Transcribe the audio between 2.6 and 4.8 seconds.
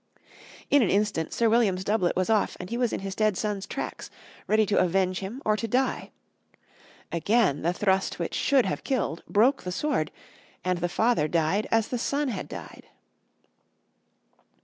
he was in his dead son's tracks, ready to